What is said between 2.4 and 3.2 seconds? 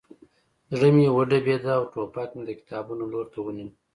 د کتابونو